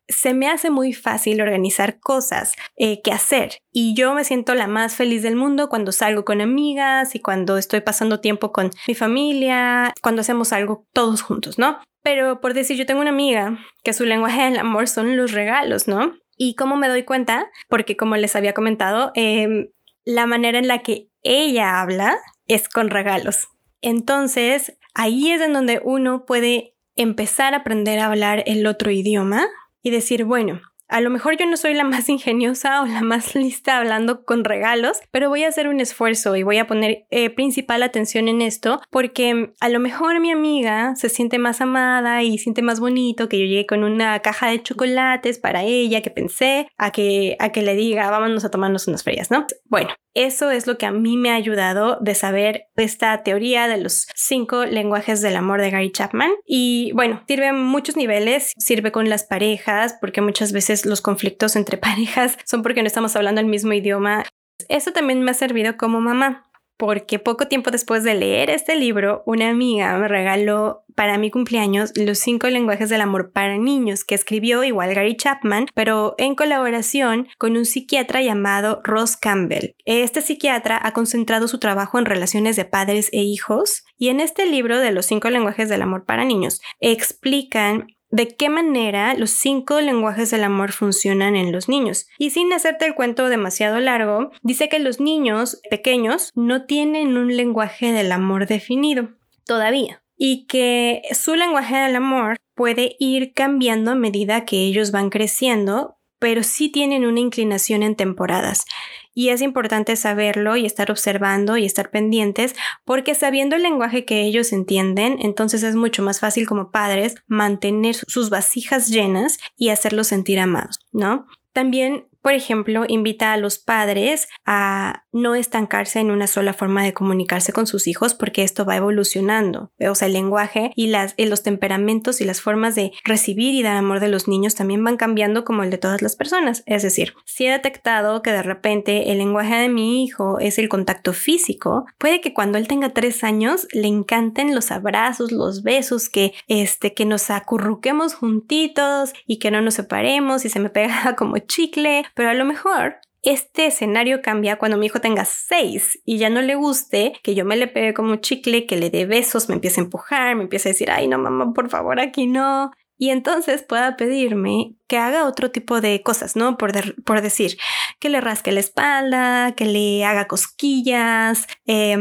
se 0.10 0.34
me 0.34 0.48
hace 0.48 0.72
muy 0.72 0.94
fácil 0.94 1.40
organizar 1.40 2.00
cosas 2.00 2.54
eh, 2.76 3.02
que 3.04 3.12
hacer 3.12 3.60
y 3.72 3.94
yo 3.94 4.14
me 4.16 4.24
siento 4.24 4.56
la 4.56 4.68
más 4.68 4.96
feliz 4.96 5.22
del 5.22 5.36
mundo 5.36 5.70
cuando 5.70 5.92
salgo 5.92 6.26
con 6.26 6.42
amigas 6.42 7.16
y 7.16 7.20
cuando 7.20 7.58
estoy 7.58 7.82
pasando 7.82 8.20
tiempo 8.20 8.52
con 8.52 8.72
mi 8.88 8.96
familia, 8.96 9.94
cuando 10.02 10.22
hacemos 10.22 10.52
algo 10.52 10.86
todos 10.94 11.22
juntos, 11.22 11.60
¿no? 11.60 11.80
Pero 12.02 12.42
por 12.42 12.54
decir, 12.54 12.76
yo 12.76 12.88
tengo 12.88 13.02
una 13.02 13.12
amiga 13.12 13.60
que 13.84 13.94
su 13.94 14.04
lenguaje 14.04 14.44
del 14.44 14.58
amor 14.58 14.88
son 14.88 15.16
los 15.16 15.32
regalos, 15.32 15.88
¿no? 15.88 16.14
¿Y 16.36 16.56
cómo 16.56 16.76
me 16.76 16.88
doy 16.88 17.04
cuenta? 17.04 17.48
Porque 17.68 17.96
como 17.96 18.16
les 18.16 18.36
había 18.36 18.54
comentado, 18.54 19.12
em, 19.14 19.68
la 20.06 20.26
manera 20.26 20.58
en 20.58 20.68
la 20.68 20.80
que 20.80 21.10
ella 21.22 21.82
habla 21.82 22.18
es 22.48 22.68
con 22.68 22.90
regalos. 22.90 23.50
Entonces, 23.82 24.78
ahí 24.94 25.32
es 25.32 25.42
en 25.42 25.54
donde 25.54 25.82
uno 25.84 26.26
puede 26.26 26.76
empezar 26.96 27.54
a 27.54 27.58
aprender 27.58 28.00
a 28.00 28.08
hablar 28.08 28.44
el 28.48 28.66
otro 28.66 28.90
idioma 28.92 29.48
y 29.82 29.90
decir, 29.92 30.26
bueno, 30.26 30.62
a 30.90 31.02
lo 31.02 31.12
mejor 31.12 31.38
yo 31.38 31.46
no 31.46 31.56
soy 31.56 31.76
la 31.76 31.84
más 31.84 32.10
ingeniosa 32.10 32.82
o 32.82 32.86
la 32.86 33.02
más 33.02 33.36
lista 33.36 33.78
hablando 33.78 34.26
con 34.26 34.44
regalos, 34.44 34.98
pero 35.12 35.30
voy 35.30 35.44
a 35.44 35.48
hacer 35.48 35.68
un 35.68 35.80
esfuerzo 35.80 36.36
y 36.36 36.44
voy 36.44 36.58
a 36.58 36.68
poner 36.68 37.06
eh, 37.12 37.30
principal 37.30 37.84
atención 37.84 38.28
en 38.28 38.42
esto 38.42 38.82
porque 38.90 39.54
a 39.60 39.70
lo 39.70 39.80
mejor 39.80 40.20
mi 40.20 40.32
amiga 40.32 40.96
se 40.96 41.10
siente 41.10 41.38
más 41.38 41.62
amada 41.62 42.24
y 42.24 42.38
siente 42.40 42.62
más 42.62 42.80
bonito 42.80 43.30
que 43.30 43.40
yo 43.40 43.46
llegue 43.46 43.68
con 43.68 43.84
una 43.84 44.20
caja 44.20 44.50
de 44.50 44.62
chocolates 44.62 45.38
para 45.38 45.64
ella 45.64 46.02
que 46.02 46.10
pensé 46.10 46.68
a 46.78 46.92
que, 46.92 47.38
a 47.40 47.50
que 47.50 47.62
le 47.62 47.76
diga 47.76 48.10
vámonos 48.10 48.44
a 48.44 48.52
tomarnos 48.52 48.88
unas 48.88 49.04
ferias, 49.04 49.30
¿no? 49.30 49.46
Bueno, 49.66 49.90
eso 50.26 50.52
es 50.52 50.68
lo 50.68 50.78
que 50.78 50.86
a 50.86 50.92
mí 50.92 51.16
me 51.16 51.32
ha 51.32 51.36
ayudado 51.36 51.98
de 52.02 52.14
saber 52.14 52.68
esta 52.76 53.24
teoría 53.24 53.70
de 53.70 53.78
los 53.78 54.06
cinco 54.16 54.66
lenguajes 54.66 55.22
del 55.22 55.38
amor 55.38 55.62
de 55.62 55.72
Gary 55.72 55.92
Chapman. 55.94 56.32
Y 56.46 56.92
bueno, 56.94 57.24
sirve 57.26 57.48
en 57.48 57.64
muchos 57.64 57.96
niveles, 57.96 58.54
sirve 58.58 58.92
con 58.92 59.08
las 59.08 59.24
parejas, 59.24 59.96
porque 60.02 60.20
muchas 60.20 60.52
veces 60.52 60.86
los 60.86 61.00
conflictos 61.00 61.56
entre 61.56 61.78
parejas 61.80 62.38
son 62.46 62.64
porque 62.64 62.82
no 62.82 62.88
estamos 62.88 63.16
hablando 63.16 63.40
el 63.40 63.48
mismo 63.48 63.72
idioma. 63.72 64.26
Eso 64.68 64.92
también 64.92 65.22
me 65.22 65.32
ha 65.32 65.36
servido 65.36 65.78
como 65.78 66.02
mamá 66.02 66.49
porque 66.80 67.20
poco 67.20 67.50
tiempo 67.50 67.72
después 67.72 68.06
de 68.06 68.16
leer 68.16 68.50
este 68.50 68.78
libro, 68.78 69.22
una 69.26 69.50
amiga 69.50 69.98
me 69.98 70.08
regaló 70.08 70.86
para 70.96 71.18
mi 71.18 71.30
cumpleaños 71.30 71.92
Los 71.98 72.20
cinco 72.20 72.48
lenguajes 72.48 72.90
del 72.90 73.02
amor 73.02 73.34
para 73.34 73.58
niños, 73.58 74.06
que 74.06 74.16
escribió 74.16 74.64
igual 74.64 74.96
Gary 74.96 75.18
Chapman, 75.18 75.68
pero 75.74 76.16
en 76.18 76.36
colaboración 76.36 77.28
con 77.38 77.58
un 77.58 77.66
psiquiatra 77.66 78.22
llamado 78.22 78.80
Ross 78.86 79.18
Campbell. 79.18 79.76
Este 79.84 80.22
psiquiatra 80.22 80.80
ha 80.82 80.94
concentrado 80.94 81.50
su 81.50 81.60
trabajo 81.60 82.00
en 82.00 82.06
relaciones 82.06 82.56
de 82.56 82.64
padres 82.64 83.10
e 83.12 83.24
hijos, 83.24 83.84
y 83.98 84.08
en 84.08 84.22
este 84.22 84.46
libro 84.46 84.80
de 84.80 84.92
Los 84.92 85.06
cinco 85.06 85.30
lenguajes 85.30 85.68
del 85.68 85.82
amor 85.82 86.06
para 86.06 86.24
niños 86.24 86.62
explican 86.80 87.88
de 88.12 88.28
qué 88.28 88.50
manera 88.50 89.14
los 89.14 89.32
cinco 89.32 89.82
lenguajes 89.82 90.32
del 90.32 90.44
amor 90.44 90.72
funcionan 90.72 91.36
en 91.36 91.52
los 91.52 91.70
niños. 91.70 92.08
Y 92.18 92.32
sin 92.32 92.52
hacerte 92.54 92.86
el 92.86 92.96
cuento 92.96 93.30
demasiado 93.30 93.80
largo, 93.80 94.32
dice 94.42 94.70
que 94.70 94.80
los 94.80 95.00
niños 95.00 95.62
pequeños 95.70 96.32
no 96.36 96.66
tienen 96.66 97.18
un 97.18 97.36
lenguaje 97.36 97.92
del 97.92 98.12
amor 98.12 98.48
definido 98.48 99.10
todavía 99.46 100.04
y 100.20 100.46
que 100.48 101.02
su 101.14 101.36
lenguaje 101.36 101.78
del 101.78 101.96
amor 101.96 102.38
puede 102.54 102.98
ir 103.00 103.34
cambiando 103.34 103.92
a 103.92 103.96
medida 103.96 104.44
que 104.44 104.58
ellos 104.58 104.92
van 104.92 105.10
creciendo, 105.10 105.98
pero 106.20 106.44
sí 106.44 106.70
tienen 106.70 107.06
una 107.06 107.22
inclinación 107.22 107.82
en 107.82 107.96
temporadas. 107.96 108.66
Y 109.14 109.30
es 109.30 109.42
importante 109.42 109.96
saberlo 109.96 110.56
y 110.56 110.66
estar 110.66 110.92
observando 110.92 111.58
y 111.58 111.66
estar 111.66 111.90
pendientes 111.90 112.56
porque 112.86 113.16
sabiendo 113.16 113.56
el 113.56 113.64
lenguaje 113.64 114.06
que 114.06 114.22
ellos 114.22 114.54
entienden, 114.54 115.18
entonces 115.20 115.64
es 115.64 115.76
mucho 115.76 116.04
más 116.04 116.20
fácil 116.20 116.48
como 116.48 116.72
padres 116.72 117.16
mantener 117.28 117.96
sus 117.96 118.30
vasijas 118.30 118.88
llenas 118.90 119.40
y 119.58 119.70
hacerlos 119.70 120.08
sentir 120.08 120.40
amados, 120.40 120.80
¿no? 120.92 121.26
También 121.54 122.09
por 122.30 122.36
ejemplo, 122.36 122.86
invita 122.88 123.34
a 123.34 123.38
los 123.38 123.58
padres 123.58 124.28
a 124.46 125.06
no 125.12 125.34
estancarse 125.34 126.00
en 126.00 126.12
una 126.12 126.28
sola 126.28 126.54
forma 126.54 126.84
de 126.84 126.94
comunicarse 126.94 127.54
con 127.54 127.66
sus 127.66 127.88
hijos 127.88 128.14
porque 128.14 128.44
esto 128.44 128.66
va 128.66 128.76
evolucionando. 128.76 129.72
O 129.80 129.96
sea, 129.96 130.06
el 130.06 130.14
lenguaje 130.14 130.72
y, 130.76 130.90
las, 130.90 131.16
los 131.18 131.42
temperamentos 131.42 132.22
y 132.22 132.26
las 132.26 132.40
formas 132.40 132.76
de 132.76 132.92
recibir 133.04 133.56
y 133.56 133.64
dar 133.64 133.78
amor 133.78 134.00
de 134.00 134.10
los 134.10 134.28
niños 134.28 134.54
también 134.54 134.84
van 134.84 134.96
cambiando 134.96 135.44
como 135.44 135.64
el 135.64 135.72
de 135.72 135.80
todas 135.80 136.04
las 136.04 136.16
personas. 136.16 136.62
Es 136.68 136.84
decir, 136.84 137.16
si 137.26 137.48
he 137.48 137.52
detectado 137.52 138.22
que 138.22 138.32
de 138.32 138.44
repente 138.44 139.12
el 139.12 139.18
lenguaje 139.18 139.56
de 139.56 139.70
mi 139.70 140.04
hijo 140.04 140.38
es 140.38 140.60
el 140.60 140.70
contacto 140.70 141.14
físico, 141.14 141.88
puede 141.98 142.22
que 142.22 142.36
cuando 142.36 142.60
él 142.60 142.68
tenga 142.68 142.90
tres 142.90 143.24
años 143.24 143.68
le 143.72 143.88
encanten 143.88 144.54
los 144.54 144.70
abrazos, 144.70 145.32
los 145.32 145.64
besos, 145.64 146.10
que, 146.10 146.36
este, 146.48 146.94
que 146.94 147.06
nos 147.06 147.32
acurruquemos 147.32 148.14
juntitos 148.14 149.14
y 149.26 149.40
que 149.40 149.50
no 149.50 149.62
nos 149.62 149.74
separemos 149.74 150.46
y 150.46 150.50
se 150.50 150.60
me 150.60 150.70
pega 150.70 151.16
como 151.18 151.40
chicle 151.40 152.04
pero 152.20 152.32
a 152.32 152.34
lo 152.34 152.44
mejor 152.44 152.98
este 153.22 153.68
escenario 153.68 154.22
cambia 154.22 154.58
cuando 154.58 154.76
mi 154.76 154.88
hijo 154.88 155.00
tenga 155.00 155.24
seis 155.24 156.02
y 156.04 156.18
ya 156.18 156.30
no 156.30 156.42
le 156.42 156.56
guste 156.56 157.14
que 157.24 157.34
yo 157.34 157.46
me 157.46 157.56
le 157.56 157.68
pegue 157.68 157.94
como 157.94 158.18
chicle, 158.18 158.66
que 158.66 158.76
le 158.76 158.90
dé 158.90 159.06
besos, 159.06 159.48
me 159.48 159.56
empiece 159.56 159.80
a 159.80 159.86
empujar, 159.86 160.36
me 160.36 160.44
empiece 160.44 160.68
a 160.68 160.74
decir, 160.74 160.92
ay 160.92 161.08
no 161.08 161.18
mamá, 161.18 161.54
por 161.54 161.70
favor, 161.70 162.02
aquí 162.02 162.28
no. 162.28 162.72
Y 162.98 163.12
entonces 163.12 163.64
pueda 163.64 163.96
pedirme 163.96 164.76
que 164.90 164.98
haga 164.98 165.26
otro 165.26 165.50
tipo 165.50 165.80
de 165.80 166.04
cosas, 166.04 166.36
¿no? 166.36 166.58
Por, 166.58 166.74
por 167.06 167.22
decir, 167.22 167.58
que 168.02 168.10
le 168.10 168.20
rasque 168.20 168.52
la 168.52 168.60
espalda, 168.60 169.54
que 169.56 169.64
le 169.64 170.04
haga 170.04 170.28
cosquillas, 170.28 171.48
eh, 171.68 171.96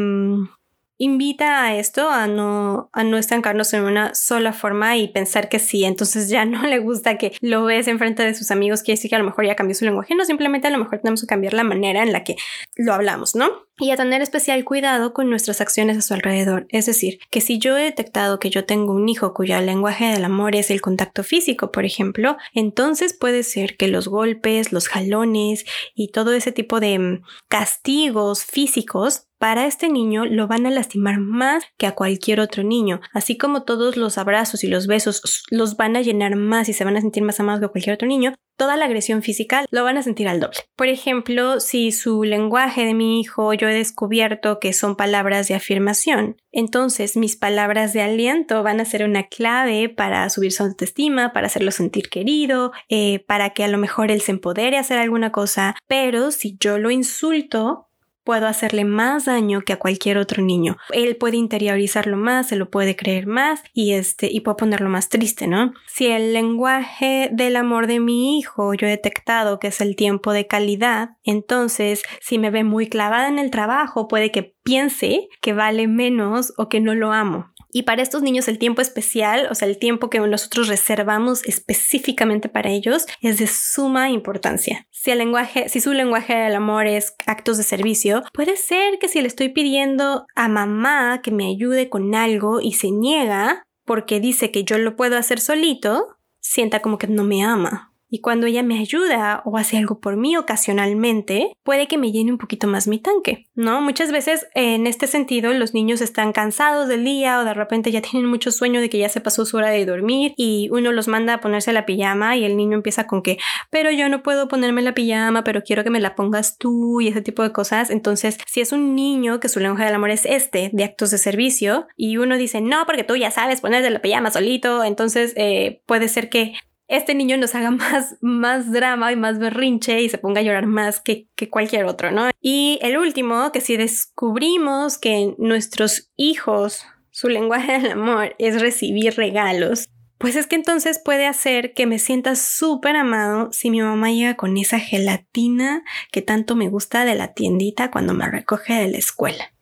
invita 0.99 1.65
a 1.65 1.77
esto, 1.77 2.11
a 2.11 2.27
no, 2.27 2.91
a 2.93 3.05
no 3.05 3.19
estancarnos 3.19 3.73
en 3.73 3.83
una 3.83 4.15
sola 4.15 4.53
forma 4.53 4.97
y 4.97 5.09
pensar 5.09 5.49
que 5.49 5.59
sí, 5.59 5.85
entonces 5.85 6.29
ya 6.29 6.45
no 6.45 6.63
le 6.63 6.79
gusta 6.79 7.19
que 7.19 7.33
lo 7.41 7.65
ves 7.65 7.89
enfrente 7.89 8.23
de 8.25 8.35
sus 8.35 8.51
amigos, 8.51 8.83
quiere 8.83 8.97
decir 8.97 9.09
que 9.09 9.17
a 9.17 9.21
lo 9.21 9.25
mejor 9.25 9.47
ya 9.47 9.55
cambió 9.55 9.75
su 9.75 9.85
lenguaje, 9.85 10.15
no, 10.15 10.25
simplemente 10.25 10.69
a 10.69 10.71
lo 10.71 10.79
mejor 10.79 10.99
tenemos 10.99 11.21
que 11.21 11.27
cambiar 11.27 11.55
la 11.55 11.65
manera 11.65 12.03
en 12.03 12.13
la 12.13 12.25
que 12.25 12.37
lo 12.77 12.93
hablamos, 12.93 13.35
¿no? 13.35 13.69
Y 13.81 13.93
a 13.93 13.97
tener 13.97 14.23
especial 14.23 14.65
cuidado 14.65 15.15
con 15.15 15.31
nuestras 15.31 15.61
acciones 15.61 15.97
a 15.97 16.03
su 16.03 16.13
alrededor. 16.13 16.67
Es 16.71 16.87
decir, 16.87 17.21
que 17.31 17.41
si 17.41 17.61
yo 17.61 17.79
he 17.79 17.85
detectado 17.85 18.41
que 18.41 18.51
yo 18.51 18.65
tengo 18.65 18.93
un 18.93 19.09
hijo 19.09 19.33
cuyo 19.33 19.61
lenguaje 19.61 20.07
del 20.07 20.25
amor 20.25 20.57
es 20.57 20.71
el 20.73 20.81
contacto 20.81 21.23
físico, 21.23 21.71
por 21.71 21.85
ejemplo, 21.85 22.37
entonces 22.55 23.15
puede 23.15 23.45
ser 23.45 23.77
que 23.77 23.87
los 23.87 24.09
golpes, 24.09 24.73
los 24.73 24.89
jalones 24.89 25.65
y 25.95 26.09
todo 26.09 26.33
ese 26.33 26.51
tipo 26.51 26.81
de 26.81 26.99
mm, 26.99 27.23
castigos 27.49 28.45
físicos 28.45 29.28
para 29.39 29.67
este 29.67 29.89
niño 29.89 30.25
lo 30.27 30.47
van 30.47 30.67
a 30.67 30.71
lastimar 30.71 31.21
más 31.21 31.65
que 31.77 31.87
a 31.87 31.95
cualquier 31.95 32.41
otro 32.41 32.63
niño. 32.63 33.01
Así 33.13 33.39
como 33.39 33.63
todos 33.63 33.97
los 33.97 34.19
abrazos 34.19 34.65
y 34.65 34.69
los 34.69 34.87
besos 34.87 35.45
los 35.51 35.77
van 35.77 35.97
a 35.97 36.03
llenar 36.03 36.37
más 36.37 36.69
y 36.69 36.73
se 36.73 36.85
van 36.85 36.97
a 36.97 37.01
sentir 37.01 37.23
más 37.23 37.41
amados 37.41 37.61
que 37.61 37.69
cualquier 37.69 37.95
otro 37.95 38.09
niño, 38.09 38.35
toda 38.59 38.77
la 38.77 38.87
agresión 38.87 39.23
física 39.23 39.65
lo 39.71 39.85
van 39.85 39.97
a 39.97 40.03
sentir 40.03 40.29
al 40.29 40.41
doble. 40.41 40.59
Por 40.77 40.89
ejemplo, 40.89 41.61
si 41.61 41.93
su 41.93 42.25
lenguaje 42.25 42.85
de 42.85 42.95
mi 42.95 43.21
hijo 43.21 43.55
yo 43.55 43.69
he 43.69 43.75
descubierto 43.75 44.59
que 44.59 44.73
son 44.73 44.97
palabras 44.97 45.49
de 45.49 45.55
afirmación, 45.55 46.37
entonces 46.51 47.17
mis 47.17 47.37
palabras 47.37 47.93
de 47.93 48.03
aliento 48.03 48.63
van 48.63 48.81
a 48.81 48.85
ser 48.85 49.05
una 49.05 49.29
clave 49.29 49.89
para 49.89 50.29
subir 50.29 50.53
su 50.53 50.65
autoestima, 50.65 51.33
para 51.33 51.47
hacerlo 51.47 51.71
sentir 51.71 52.11
querido, 52.11 52.73
eh, 52.89 53.25
para 53.27 53.51
que 53.51 53.63
a 53.63 53.69
lo 53.69 53.79
mejor 53.79 54.11
él 54.11 54.21
se 54.21 54.33
empodere 54.33 54.77
a 54.77 54.81
hacer 54.81 54.99
alguna 54.99 55.31
cosa, 55.31 55.77
pero 55.87 56.33
si 56.33 56.57
yo 56.59 56.79
lo 56.79 56.91
insulto, 56.91 57.88
puedo 58.29 58.47
hacerle 58.47 58.85
más 58.85 59.25
daño 59.25 59.63
que 59.63 59.73
a 59.73 59.79
cualquier 59.79 60.19
otro 60.19 60.43
niño. 60.43 60.77
Él 60.91 61.17
puede 61.17 61.39
interiorizarlo 61.39 62.19
más, 62.19 62.49
se 62.49 62.57
lo 62.57 62.69
puede 62.69 62.95
creer 62.95 63.27
más 63.27 63.63
y 63.73 63.95
este 63.95 64.29
y 64.31 64.41
puedo 64.41 64.59
ponerlo 64.59 64.91
más 64.91 65.09
triste, 65.09 65.47
¿no? 65.47 65.73
Si 65.87 66.09
el 66.09 66.35
lenguaje 66.35 67.31
del 67.33 67.57
amor 67.57 67.87
de 67.87 68.01
mi 68.01 68.39
hijo 68.39 68.75
yo 68.75 68.87
he 68.87 68.91
detectado 68.91 69.59
que 69.59 69.69
es 69.69 69.81
el 69.81 69.97
tiempo 69.97 70.35
de 70.35 70.47
calidad, 70.47 71.17
entonces 71.25 72.03
si 72.21 72.37
me 72.37 72.51
ve 72.51 72.65
muy 72.65 72.91
clavada 72.91 73.29
en 73.29 73.39
el 73.39 73.51
trabajo, 73.51 74.09
puede 74.09 74.31
que 74.31 74.55
piense 74.63 75.31
que 75.41 75.55
vale 75.55 75.89
menos 75.89 76.53
o 76.59 76.69
que 76.69 76.81
no 76.81 76.95
lo 76.95 77.13
amo. 77.13 77.55
Y 77.71 77.83
para 77.83 78.03
estos 78.03 78.23
niños 78.23 78.49
el 78.49 78.59
tiempo 78.59 78.81
especial, 78.81 79.49
o 79.51 79.55
sea, 79.55 79.69
el 79.69 79.79
tiempo 79.79 80.11
que 80.11 80.21
nosotros 80.21 80.69
reservamos 80.69 81.45
específicamente 81.45 82.49
para 82.49 82.71
ellos, 82.71 83.07
es 83.21 83.39
de 83.39 83.47
suma 83.47 84.11
importancia. 84.11 84.87
Si 84.91 85.11
el 85.11 85.19
lenguaje, 85.19 85.69
si 85.69 85.81
su 85.81 85.93
lenguaje 85.93 86.35
del 86.35 86.55
amor 86.55 86.87
es 86.87 87.15
actos 87.27 87.59
de 87.59 87.63
servicio, 87.63 88.23
puede 88.33 88.57
ser 88.57 88.99
que 88.99 89.09
si 89.09 89.21
le 89.21 89.29
estoy 89.29 89.51
pidiendo 89.51 90.27
a 90.35 90.49
mamá 90.49 91.21
que 91.23 91.31
me 91.31 91.49
ayude 91.49 91.89
con 91.89 92.15
algo 92.15 92.61
y 92.61 92.73
se 92.73 92.91
niega 92.91 93.63
porque 93.85 94.21
dice 94.21 94.51
que 94.51 94.65
yo 94.65 94.79
lo 94.79 94.97
puedo 94.97 95.17
hacer 95.17 95.41
solito, 95.41 96.19
sienta 96.41 96.81
como 96.81 96.99
que 96.99 97.07
no 97.07 97.25
me 97.25 97.43
ama. 97.43 97.88
Y 98.11 98.21
cuando 98.21 98.47
ella 98.47 98.63
me 98.63 98.79
ayuda 98.79 99.43
o 99.45 99.57
hace 99.59 99.77
algo 99.77 100.01
por 100.01 100.17
mí 100.17 100.37
ocasionalmente, 100.37 101.53
puede 101.63 101.87
que 101.89 101.99
me 101.99 102.13
llene 102.13 102.33
un 102.33 102.39
poquito 102.39 102.67
más 102.67 102.89
mi 102.89 102.99
tanque, 102.99 103.49
¿no? 103.55 103.81
Muchas 103.81 104.13
veces 104.13 104.47
en 104.55 104.87
este 104.87 105.07
sentido 105.07 105.53
los 105.53 105.75
niños 105.75 106.01
están 106.01 106.33
cansados 106.33 106.89
del 106.89 107.05
día 107.05 107.41
o 107.41 107.45
de 107.45 107.55
repente 107.55 107.91
ya 107.91 108.01
tienen 108.01 108.29
mucho 108.29 108.51
sueño 108.51 108.81
de 108.81 108.89
que 108.89 108.99
ya 108.99 109.09
se 109.09 109.21
pasó 109.21 109.45
su 109.45 109.57
hora 109.57 109.71
de 109.71 109.85
dormir 109.85 110.33
y 110.37 110.69
uno 110.73 110.93
los 110.93 111.09
manda 111.09 111.35
a 111.35 111.41
ponerse 111.41 111.73
la 111.73 111.87
pijama 111.87 112.37
y 112.37 112.45
el 112.45 112.57
niño 112.57 112.75
empieza 112.75 113.07
con 113.07 113.23
que, 113.23 113.39
pero 113.71 113.91
yo 113.91 114.09
no 114.09 114.23
puedo 114.23 114.49
ponerme 114.49 114.83
la 114.83 114.95
pijama, 114.95 115.45
pero 115.45 115.63
quiero 115.63 115.85
que 115.85 115.91
me 115.91 116.01
la 116.01 116.15
pongas 116.15 116.57
tú 116.59 117.01
y 117.01 117.09
ese 117.09 117.23
tipo 117.23 117.43
de 117.43 117.53
cosas. 117.53 117.91
Entonces, 117.91 118.39
si 118.47 118.61
es 118.61 118.73
un 118.73 118.95
niño 118.95 119.41
que 119.41 119.49
su 119.49 119.61
lenguaje 119.61 119.85
del 119.85 119.95
amor 119.95 120.11
es 120.11 120.25
este, 120.25 120.71
de 120.73 120.85
actos 120.85 121.11
de 121.11 121.19
servicio, 121.19 121.87
y 121.97 122.17
uno 122.17 122.37
dice, 122.37 122.61
no, 122.61 122.85
porque 122.87 123.05
tú 123.05 123.17
ya 123.17 123.31
sabes 123.31 123.61
ponerte 123.61 123.91
la 123.91 124.01
pijama 124.01 124.31
solito, 124.31 124.85
entonces 124.85 125.33
eh, 125.37 125.83
puede 125.87 126.09
ser 126.09 126.29
que 126.29 126.55
este 126.89 127.15
niño 127.15 127.37
nos 127.37 127.55
haga 127.55 127.71
más, 127.71 128.17
más 128.21 128.73
drama 128.73 129.13
y 129.13 129.17
más 129.17 129.39
berrinche 129.39 130.03
y 130.03 130.09
se 130.09 130.19
ponga 130.19 130.41
a 130.41 130.45
llorar 130.45 130.67
más 130.67 131.01
que, 131.01 131.29
que 131.37 131.49
cualquier 131.49 131.85
otro, 131.85 132.11
¿no? 132.11 132.31
Y 132.41 132.79
el 132.83 132.99
último, 132.99 133.53
que 133.53 133.61
si 133.61 133.77
descubrimos 133.77 134.99
que 134.99 135.35
nuestros 135.39 136.11
hijos, 136.17 136.85
su 137.11 137.29
lenguaje 137.29 137.79
del 137.79 137.93
amor 137.93 138.35
es 138.39 138.61
recibir 138.61 139.15
regalos, 139.15 139.89
pues 140.19 140.35
es 140.35 140.49
que 140.49 140.57
entonces 140.57 141.01
puede 141.03 141.27
hacer 141.27 141.75
que 141.75 141.87
me 141.87 142.01
sienta 142.01 142.35
súper 142.35 142.97
amado 142.97 143.53
si 143.53 143.71
mi 143.71 143.81
mamá 143.81 144.11
llega 144.11 144.35
con 144.35 144.57
esa 144.57 144.81
gelatina 144.81 145.85
que 146.11 146.23
tanto 146.23 146.57
me 146.57 146.69
gusta 146.69 147.05
de 147.05 147.15
la 147.15 147.35
tiendita 147.35 147.93
cuando 147.93 148.15
me 148.15 148.29
recoge 148.29 148.75
de 148.75 148.89
la 148.89 148.99
escuela. 148.99 149.53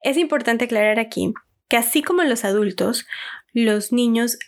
Es 0.00 0.16
importante 0.16 0.64
aclarar 0.64 0.98
aquí 0.98 1.34
que 1.68 1.76
así 1.76 2.02
como 2.02 2.22
los 2.24 2.44
adultos, 2.44 3.06
los 3.52 3.92
niños 3.92 4.38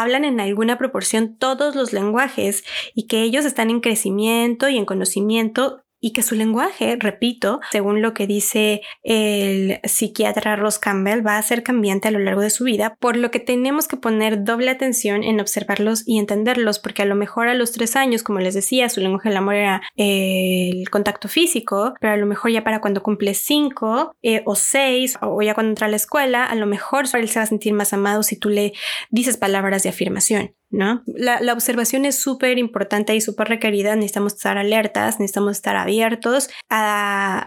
hablan 0.00 0.24
en 0.24 0.40
alguna 0.40 0.76
proporción 0.76 1.36
todos 1.36 1.74
los 1.74 1.92
lenguajes 1.94 2.64
y 2.94 3.06
que 3.06 3.22
ellos 3.22 3.46
están 3.46 3.70
en 3.70 3.80
crecimiento 3.80 4.68
y 4.68 4.76
en 4.76 4.84
conocimiento 4.84 5.85
y 6.00 6.12
que 6.12 6.22
su 6.22 6.34
lenguaje, 6.34 6.96
repito, 6.98 7.60
según 7.70 8.02
lo 8.02 8.14
que 8.14 8.26
dice 8.26 8.82
el 9.02 9.80
psiquiatra 9.84 10.56
Ross 10.56 10.78
Campbell, 10.78 11.26
va 11.26 11.38
a 11.38 11.42
ser 11.42 11.62
cambiante 11.62 12.08
a 12.08 12.10
lo 12.10 12.18
largo 12.18 12.42
de 12.42 12.50
su 12.50 12.64
vida, 12.64 12.96
por 13.00 13.16
lo 13.16 13.30
que 13.30 13.40
tenemos 13.40 13.88
que 13.88 13.96
poner 13.96 14.44
doble 14.44 14.70
atención 14.70 15.24
en 15.24 15.40
observarlos 15.40 16.02
y 16.06 16.18
entenderlos, 16.18 16.78
porque 16.78 17.02
a 17.02 17.06
lo 17.06 17.14
mejor 17.14 17.48
a 17.48 17.54
los 17.54 17.72
tres 17.72 17.96
años, 17.96 18.22
como 18.22 18.40
les 18.40 18.54
decía, 18.54 18.88
su 18.88 19.00
lenguaje 19.00 19.28
del 19.28 19.38
amor 19.38 19.54
era 19.54 19.82
el 19.96 20.88
contacto 20.90 21.28
físico, 21.28 21.94
pero 22.00 22.12
a 22.12 22.16
lo 22.16 22.26
mejor 22.26 22.50
ya 22.50 22.64
para 22.64 22.80
cuando 22.80 23.02
cumple 23.02 23.34
cinco 23.34 24.14
eh, 24.22 24.42
o 24.44 24.54
seis, 24.54 25.18
o 25.22 25.40
ya 25.42 25.54
cuando 25.54 25.70
entra 25.70 25.86
a 25.86 25.90
la 25.90 25.96
escuela, 25.96 26.44
a 26.44 26.54
lo 26.54 26.66
mejor 26.66 27.06
él 27.14 27.28
se 27.28 27.38
va 27.38 27.44
a 27.44 27.46
sentir 27.46 27.72
más 27.72 27.92
amado 27.92 28.22
si 28.22 28.38
tú 28.38 28.48
le 28.48 28.72
dices 29.10 29.36
palabras 29.36 29.82
de 29.82 29.88
afirmación. 29.88 30.54
¿No? 30.70 31.02
La, 31.06 31.52
observación 31.52 32.04
es 32.04 32.18
súper 32.18 32.58
importante 32.58 33.14
y 33.14 33.20
súper 33.20 33.48
requerida. 33.48 33.94
Necesitamos 33.94 34.34
estar 34.34 34.58
alertas, 34.58 35.20
necesitamos 35.20 35.52
estar 35.52 35.76
abiertos 35.76 36.50
a, 36.68 37.46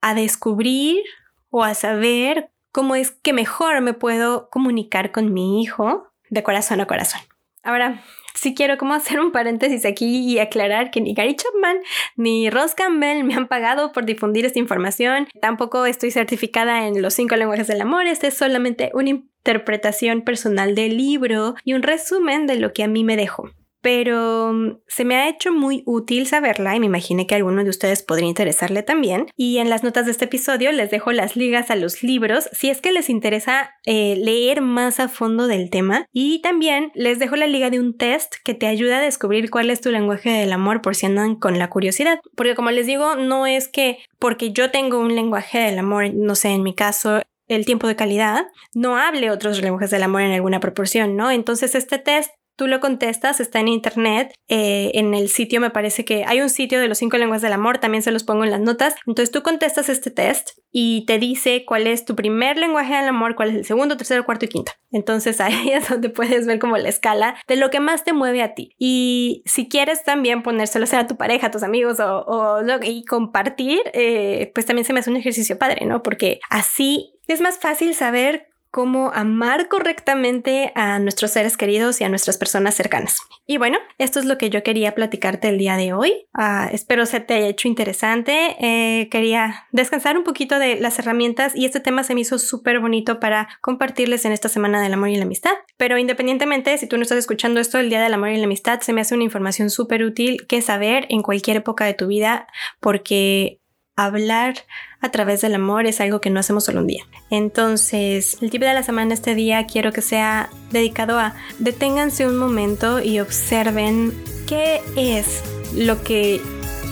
a 0.00 0.14
descubrir 0.14 1.02
o 1.50 1.64
a 1.64 1.74
saber 1.74 2.50
cómo 2.72 2.94
es 2.94 3.10
que 3.10 3.32
mejor 3.32 3.80
me 3.80 3.94
puedo 3.94 4.48
comunicar 4.50 5.10
con 5.10 5.32
mi 5.32 5.62
hijo 5.62 6.12
de 6.28 6.42
corazón 6.42 6.80
a 6.80 6.86
corazón. 6.86 7.20
Ahora, 7.62 8.02
si 8.34 8.54
quiero 8.54 8.78
como 8.78 8.94
hacer 8.94 9.20
un 9.20 9.32
paréntesis 9.32 9.84
aquí 9.84 10.20
y 10.20 10.38
aclarar 10.38 10.90
que 10.90 11.00
ni 11.00 11.14
Gary 11.14 11.36
Chapman 11.36 11.78
ni 12.16 12.48
Ross 12.48 12.74
Campbell 12.74 13.24
me 13.24 13.34
han 13.34 13.48
pagado 13.48 13.92
por 13.92 14.06
difundir 14.06 14.46
esta 14.46 14.58
información. 14.58 15.28
Tampoco 15.42 15.84
estoy 15.84 16.10
certificada 16.10 16.86
en 16.86 17.02
los 17.02 17.14
cinco 17.14 17.36
lenguajes 17.36 17.66
del 17.66 17.82
amor. 17.82 18.06
Este 18.06 18.28
es 18.28 18.36
solamente 18.36 18.90
un 18.94 19.08
interpretación 19.08 20.22
personal 20.22 20.74
del 20.74 20.96
libro 20.96 21.54
y 21.64 21.74
un 21.74 21.82
resumen 21.82 22.46
de 22.46 22.56
lo 22.56 22.72
que 22.72 22.82
a 22.82 22.88
mí 22.88 23.04
me 23.04 23.16
dejó 23.16 23.50
pero 23.82 24.52
mm, 24.52 24.78
se 24.86 25.04
me 25.04 25.16
ha 25.16 25.28
hecho 25.28 25.52
muy 25.52 25.82
útil 25.86 26.26
saberla 26.26 26.76
y 26.76 26.80
me 26.80 26.86
imaginé 26.86 27.26
que 27.26 27.34
alguno 27.34 27.64
de 27.64 27.70
ustedes 27.70 28.02
podría 28.02 28.28
interesarle 28.28 28.82
también. 28.82 29.26
Y 29.36 29.58
en 29.58 29.70
las 29.70 29.82
notas 29.82 30.06
de 30.06 30.12
este 30.12 30.26
episodio 30.26 30.72
les 30.72 30.90
dejo 30.90 31.12
las 31.12 31.36
ligas 31.36 31.70
a 31.70 31.76
los 31.76 32.02
libros 32.02 32.48
si 32.52 32.70
es 32.70 32.80
que 32.80 32.92
les 32.92 33.10
interesa 33.10 33.70
eh, 33.86 34.16
leer 34.16 34.60
más 34.60 35.00
a 35.00 35.08
fondo 35.08 35.46
del 35.46 35.70
tema. 35.70 36.06
Y 36.12 36.40
también 36.42 36.92
les 36.94 37.18
dejo 37.18 37.36
la 37.36 37.46
liga 37.46 37.70
de 37.70 37.80
un 37.80 37.96
test 37.96 38.34
que 38.44 38.54
te 38.54 38.66
ayuda 38.66 38.98
a 38.98 39.02
descubrir 39.02 39.50
cuál 39.50 39.70
es 39.70 39.80
tu 39.80 39.90
lenguaje 39.90 40.30
del 40.30 40.52
amor 40.52 40.82
por 40.82 40.94
si 40.94 41.06
andan 41.06 41.36
con 41.36 41.58
la 41.58 41.70
curiosidad. 41.70 42.20
Porque 42.36 42.54
como 42.54 42.70
les 42.70 42.86
digo, 42.86 43.16
no 43.16 43.46
es 43.46 43.68
que 43.68 43.98
porque 44.18 44.52
yo 44.52 44.70
tengo 44.70 44.98
un 44.98 45.14
lenguaje 45.14 45.58
del 45.58 45.78
amor, 45.78 46.12
no 46.14 46.34
sé, 46.34 46.48
en 46.48 46.62
mi 46.62 46.74
caso 46.74 47.22
el 47.48 47.66
tiempo 47.66 47.88
de 47.88 47.96
calidad, 47.96 48.46
no 48.74 48.96
hable 48.96 49.30
otros 49.30 49.60
lenguajes 49.60 49.90
del 49.90 50.04
amor 50.04 50.22
en 50.22 50.32
alguna 50.32 50.60
proporción, 50.60 51.16
¿no? 51.16 51.32
Entonces 51.32 51.74
este 51.74 51.98
test 51.98 52.30
Tú 52.60 52.66
lo 52.66 52.78
contestas, 52.78 53.40
está 53.40 53.58
en 53.58 53.68
internet, 53.68 54.34
eh, 54.46 54.90
en 54.92 55.14
el 55.14 55.30
sitio 55.30 55.62
me 55.62 55.70
parece 55.70 56.04
que 56.04 56.26
hay 56.26 56.42
un 56.42 56.50
sitio 56.50 56.78
de 56.78 56.88
los 56.88 56.98
cinco 56.98 57.16
lenguas 57.16 57.40
del 57.40 57.54
amor, 57.54 57.78
también 57.78 58.02
se 58.02 58.12
los 58.12 58.22
pongo 58.22 58.44
en 58.44 58.50
las 58.50 58.60
notas. 58.60 58.96
Entonces 59.06 59.30
tú 59.30 59.42
contestas 59.42 59.88
este 59.88 60.10
test 60.10 60.50
y 60.70 61.06
te 61.06 61.18
dice 61.18 61.64
cuál 61.64 61.86
es 61.86 62.04
tu 62.04 62.14
primer 62.14 62.58
lenguaje 62.58 62.94
del 62.94 63.08
amor, 63.08 63.34
cuál 63.34 63.48
es 63.48 63.54
el 63.54 63.64
segundo, 63.64 63.96
tercero, 63.96 64.26
cuarto 64.26 64.44
y 64.44 64.48
quinto. 64.48 64.72
Entonces 64.90 65.40
ahí 65.40 65.70
es 65.70 65.88
donde 65.88 66.10
puedes 66.10 66.44
ver 66.46 66.58
como 66.58 66.76
la 66.76 66.90
escala 66.90 67.34
de 67.48 67.56
lo 67.56 67.70
que 67.70 67.80
más 67.80 68.04
te 68.04 68.12
mueve 68.12 68.42
a 68.42 68.52
ti. 68.52 68.74
Y 68.78 69.42
si 69.46 69.66
quieres 69.66 70.04
también 70.04 70.42
ponérselo 70.42 70.84
a 70.92 71.06
tu 71.06 71.16
pareja, 71.16 71.46
a 71.46 71.50
tus 71.50 71.62
amigos 71.62 71.96
o, 71.98 72.60
y 72.82 73.06
compartir, 73.06 73.80
eh, 73.94 74.52
pues 74.52 74.66
también 74.66 74.84
se 74.84 74.92
me 74.92 75.00
hace 75.00 75.08
un 75.08 75.16
ejercicio 75.16 75.56
padre, 75.56 75.86
¿no? 75.86 76.02
Porque 76.02 76.40
así 76.50 77.14
es 77.26 77.40
más 77.40 77.58
fácil 77.58 77.94
saber 77.94 78.49
cómo 78.70 79.10
amar 79.14 79.68
correctamente 79.68 80.72
a 80.74 80.98
nuestros 80.98 81.32
seres 81.32 81.56
queridos 81.56 82.00
y 82.00 82.04
a 82.04 82.08
nuestras 82.08 82.38
personas 82.38 82.74
cercanas. 82.74 83.18
Y 83.46 83.58
bueno, 83.58 83.78
esto 83.98 84.20
es 84.20 84.26
lo 84.26 84.38
que 84.38 84.48
yo 84.50 84.62
quería 84.62 84.94
platicarte 84.94 85.48
el 85.48 85.58
día 85.58 85.76
de 85.76 85.92
hoy. 85.92 86.28
Ah, 86.32 86.68
espero 86.72 87.04
se 87.06 87.20
te 87.20 87.34
haya 87.34 87.48
hecho 87.48 87.66
interesante. 87.68 88.56
Eh, 88.60 89.08
quería 89.10 89.66
descansar 89.72 90.16
un 90.16 90.24
poquito 90.24 90.58
de 90.58 90.76
las 90.76 90.98
herramientas 90.98 91.54
y 91.56 91.64
este 91.64 91.80
tema 91.80 92.04
se 92.04 92.14
me 92.14 92.20
hizo 92.20 92.38
súper 92.38 92.78
bonito 92.78 93.18
para 93.18 93.48
compartirles 93.60 94.24
en 94.24 94.32
esta 94.32 94.48
semana 94.48 94.80
del 94.80 94.92
amor 94.92 95.08
y 95.08 95.16
la 95.16 95.24
amistad. 95.24 95.52
Pero 95.76 95.98
independientemente, 95.98 96.78
si 96.78 96.86
tú 96.86 96.96
no 96.96 97.02
estás 97.02 97.18
escuchando 97.18 97.60
esto 97.60 97.78
el 97.78 97.90
día 97.90 98.00
del 98.00 98.14
amor 98.14 98.30
y 98.30 98.36
la 98.36 98.44
amistad, 98.44 98.80
se 98.80 98.92
me 98.92 99.00
hace 99.00 99.14
una 99.14 99.24
información 99.24 99.70
súper 99.70 100.04
útil 100.04 100.46
que 100.46 100.62
saber 100.62 101.06
en 101.08 101.22
cualquier 101.22 101.58
época 101.58 101.84
de 101.84 101.94
tu 101.94 102.06
vida 102.06 102.46
porque 102.78 103.59
hablar 104.04 104.54
a 105.00 105.10
través 105.10 105.40
del 105.40 105.54
amor 105.54 105.86
es 105.86 106.00
algo 106.00 106.20
que 106.20 106.30
no 106.30 106.40
hacemos 106.40 106.64
solo 106.64 106.80
un 106.80 106.86
día. 106.86 107.04
Entonces, 107.30 108.38
el 108.40 108.50
tip 108.50 108.60
de 108.62 108.74
la 108.74 108.82
semana 108.82 109.14
este 109.14 109.34
día 109.34 109.66
quiero 109.66 109.92
que 109.92 110.02
sea 110.02 110.50
dedicado 110.70 111.18
a 111.18 111.34
deténganse 111.58 112.26
un 112.26 112.36
momento 112.36 113.00
y 113.00 113.20
observen 113.20 114.12
qué 114.46 114.80
es 114.96 115.42
lo 115.74 116.02
que 116.02 116.40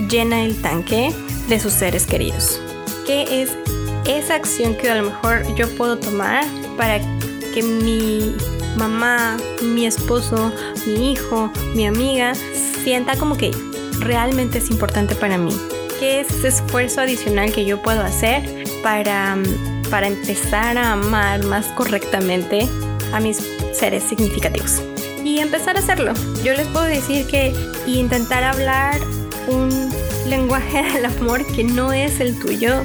llena 0.09 0.43
el 0.45 0.61
tanque 0.63 1.13
de 1.49 1.61
sus 1.61 1.73
seres 1.73 2.07
queridos. 2.07 2.61
¿Qué 3.07 3.43
es 3.43 3.57
esa 4.07 4.35
acción 4.35 4.75
que 4.75 4.91
a 4.91 4.95
lo 4.95 5.11
mejor 5.11 5.43
yo 5.57 5.69
puedo 5.77 5.99
tomar 5.99 6.45
para 6.77 7.01
que 7.55 7.63
mi 7.63 8.35
mamá, 8.77 9.37
mi 9.63 9.87
esposo, 9.87 10.53
mi 10.87 11.13
hijo, 11.13 11.51
mi 11.75 11.87
amiga 11.87 12.35
sienta 12.85 13.17
como 13.17 13.37
que 13.37 13.51
realmente 13.99 14.59
es 14.59 14.71
importante 14.71 15.15
para 15.15 15.37
mí? 15.37 15.53
Qué 15.99 16.21
es 16.21 16.31
ese 16.31 16.49
esfuerzo 16.49 17.01
adicional 17.01 17.53
que 17.53 17.65
yo 17.65 17.83
puedo 17.83 18.03
hacer 18.03 18.43
para, 18.83 19.37
para 19.91 20.07
empezar 20.07 20.79
a 20.79 20.93
amar 20.93 21.45
más 21.45 21.67
correctamente 21.69 22.69
a 23.13 23.21
mis 23.21 23.39
seres 23.73 24.05
significativos. 24.05 24.83
Y 25.25 25.41
empezar 25.41 25.77
a 25.77 25.81
hacerlo. 25.81 26.15
Yo 26.43 26.55
les 26.55 26.67
puedo 26.69 26.85
decir 26.85 27.27
que 27.27 27.55
intentar 27.87 28.45
hablar 28.45 29.01
un 29.49 29.91
lenguaje 30.29 30.83
del 30.95 31.07
amor 31.07 31.45
que 31.55 31.65
no 31.65 31.93
es 31.93 32.21
el 32.21 32.39
tuyo 32.39 32.83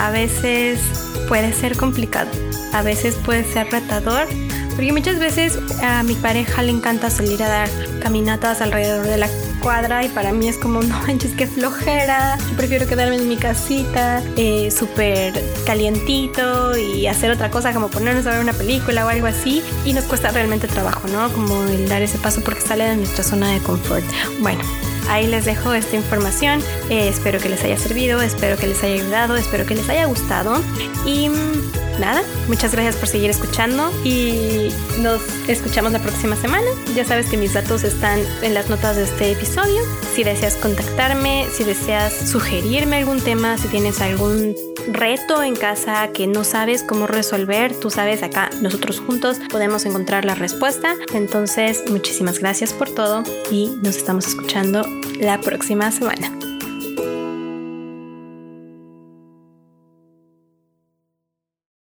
a 0.00 0.10
veces 0.10 0.80
puede 1.28 1.52
ser 1.52 1.76
complicado, 1.76 2.30
a 2.72 2.82
veces 2.82 3.16
puede 3.16 3.44
ser 3.44 3.68
retador, 3.70 4.28
porque 4.76 4.92
muchas 4.92 5.18
veces 5.18 5.58
a 5.82 6.02
mi 6.04 6.14
pareja 6.14 6.62
le 6.62 6.70
encanta 6.70 7.10
salir 7.10 7.42
a 7.42 7.48
dar 7.48 7.68
caminatas 8.00 8.60
alrededor 8.60 9.06
de 9.06 9.18
la 9.18 9.28
cuadra 9.58 10.04
y 10.04 10.08
para 10.08 10.32
mí 10.32 10.48
es 10.48 10.58
como, 10.58 10.82
no 10.82 10.98
manches, 11.00 11.32
qué 11.32 11.46
flojera, 11.46 12.38
yo 12.50 12.56
prefiero 12.56 12.86
quedarme 12.86 13.16
en 13.16 13.28
mi 13.28 13.36
casita 13.36 14.22
eh, 14.36 14.70
súper 14.70 15.32
calientito 15.66 16.76
y 16.76 17.06
hacer 17.06 17.30
otra 17.30 17.50
cosa 17.50 17.72
como 17.72 17.88
ponernos 17.88 18.26
a 18.26 18.30
ver 18.30 18.40
una 18.40 18.52
película 18.52 19.06
o 19.06 19.08
algo 19.08 19.26
así 19.26 19.62
y 19.84 19.92
nos 19.92 20.04
cuesta 20.04 20.30
realmente 20.30 20.66
trabajo, 20.68 21.08
¿no? 21.08 21.30
Como 21.32 21.62
el 21.64 21.88
dar 21.88 22.02
ese 22.02 22.18
paso 22.18 22.40
porque 22.42 22.60
sale 22.60 22.84
de 22.84 22.96
nuestra 22.96 23.24
zona 23.24 23.52
de 23.52 23.60
confort. 23.60 24.04
Bueno, 24.40 24.62
ahí 25.08 25.26
les 25.26 25.44
dejo 25.44 25.72
esta 25.72 25.96
información. 25.96 26.60
Eh, 26.90 27.08
espero 27.08 27.38
que 27.38 27.48
les 27.48 27.62
haya 27.64 27.76
servido, 27.76 28.20
espero 28.20 28.56
que 28.56 28.66
les 28.66 28.82
haya 28.82 28.94
ayudado, 28.94 29.36
espero 29.36 29.66
que 29.66 29.74
les 29.74 29.88
haya 29.88 30.06
gustado. 30.06 30.60
Y 31.04 31.28
mm, 31.28 31.87
nada, 31.98 32.22
muchas 32.48 32.72
gracias 32.72 32.96
por 32.96 33.08
seguir 33.08 33.30
escuchando 33.30 33.90
y 34.04 34.70
nos 35.00 35.20
escuchamos 35.48 35.92
la 35.92 35.98
próxima 35.98 36.36
semana. 36.36 36.66
Ya 36.94 37.04
sabes 37.04 37.26
que 37.26 37.36
mis 37.36 37.54
datos 37.54 37.84
están 37.84 38.20
en 38.42 38.54
las 38.54 38.68
notas 38.68 38.96
de 38.96 39.04
este 39.04 39.32
episodio. 39.32 39.82
Si 40.14 40.24
deseas 40.24 40.56
contactarme, 40.56 41.46
si 41.52 41.64
deseas 41.64 42.12
sugerirme 42.12 42.96
algún 42.96 43.20
tema, 43.20 43.56
si 43.58 43.68
tienes 43.68 44.00
algún 44.00 44.54
reto 44.90 45.42
en 45.42 45.54
casa 45.54 46.08
que 46.12 46.26
no 46.26 46.44
sabes 46.44 46.82
cómo 46.82 47.06
resolver, 47.06 47.74
tú 47.78 47.90
sabes, 47.90 48.22
acá 48.22 48.50
nosotros 48.60 49.00
juntos 49.00 49.38
podemos 49.50 49.84
encontrar 49.86 50.24
la 50.24 50.34
respuesta. 50.34 50.94
Entonces, 51.12 51.84
muchísimas 51.88 52.38
gracias 52.38 52.72
por 52.72 52.90
todo 52.90 53.22
y 53.50 53.70
nos 53.82 53.96
estamos 53.96 54.26
escuchando 54.26 54.82
la 55.20 55.40
próxima 55.40 55.90
semana. 55.90 56.47